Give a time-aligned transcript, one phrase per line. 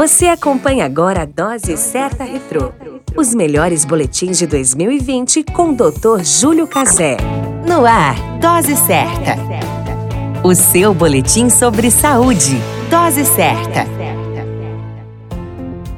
[0.00, 2.72] Você acompanha agora a Dose Certa Retrô.
[3.14, 6.24] Os melhores boletins de 2020 com o Dr.
[6.24, 7.18] Júlio Cazé.
[7.68, 9.36] No ar, Dose Certa.
[10.42, 12.56] O seu boletim sobre saúde.
[12.88, 13.99] Dose Certa.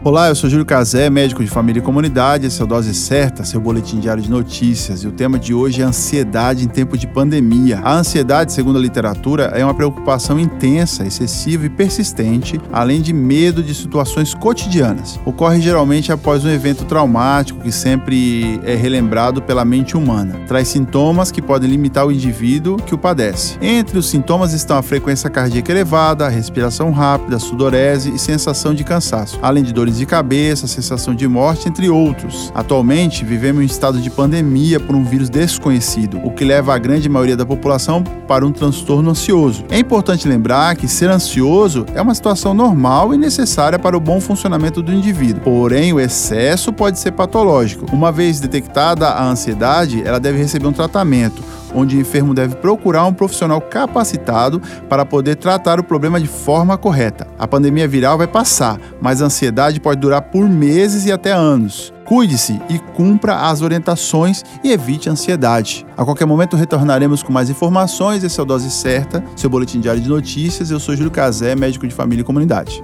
[0.05, 2.45] Olá, eu sou Júlio Cazé, médico de família e comunidade.
[2.45, 5.05] Esse é o Dose Certa, seu boletim diário de notícias.
[5.05, 7.79] E o tema de hoje é ansiedade em tempo de pandemia.
[7.85, 13.62] A ansiedade, segundo a literatura, é uma preocupação intensa, excessiva e persistente, além de medo
[13.62, 15.21] de situações cotidianas.
[15.25, 20.34] Ocorre geralmente após um evento traumático que sempre é relembrado pela mente humana.
[20.48, 23.57] Traz sintomas que podem limitar o indivíduo que o padece.
[23.62, 28.82] Entre os sintomas estão a frequência cardíaca elevada, a respiração rápida, sudorese e sensação de
[28.82, 32.51] cansaço, além de dores dores de cabeça, sensação de morte, entre outros.
[32.55, 37.09] Atualmente, vivemos em estado de pandemia por um vírus desconhecido, o que leva a grande
[37.09, 39.65] maioria da população para um transtorno ansioso.
[39.70, 44.20] É importante lembrar que ser ansioso é uma situação normal e necessária para o bom
[44.20, 45.42] funcionamento do indivíduo.
[45.42, 47.87] Porém, o excesso pode ser patológico.
[47.93, 51.43] Uma vez detectada a ansiedade, ela deve receber um tratamento
[51.75, 56.77] onde o enfermo deve procurar um profissional capacitado para poder tratar o problema de forma
[56.77, 57.27] correta.
[57.39, 61.93] A pandemia viral vai passar, mas a ansiedade pode durar por meses e até anos.
[62.05, 65.87] Cuide-se e cumpra as orientações e evite a ansiedade.
[65.97, 68.23] A qualquer momento retornaremos com mais informações.
[68.23, 70.70] Esse é o Dose Certa, seu boletim diário de notícias.
[70.70, 72.83] Eu sou Júlio Cazé, médico de família e comunidade.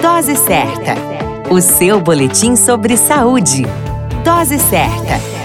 [0.00, 0.94] Dose Certa,
[1.50, 3.64] o seu boletim sobre saúde.
[4.26, 5.35] Dose certa.